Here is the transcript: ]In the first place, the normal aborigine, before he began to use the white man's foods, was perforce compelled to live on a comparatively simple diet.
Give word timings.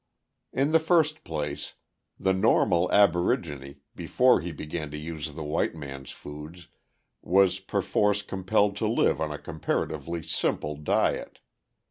]In 0.61 0.71
the 0.71 0.79
first 0.79 1.23
place, 1.23 1.75
the 2.19 2.33
normal 2.33 2.91
aborigine, 2.91 3.81
before 3.95 4.41
he 4.41 4.51
began 4.51 4.89
to 4.89 4.97
use 4.97 5.31
the 5.35 5.43
white 5.43 5.75
man's 5.75 6.09
foods, 6.09 6.69
was 7.21 7.59
perforce 7.59 8.23
compelled 8.23 8.75
to 8.77 8.87
live 8.87 9.21
on 9.21 9.31
a 9.31 9.37
comparatively 9.37 10.23
simple 10.23 10.75
diet. 10.75 11.37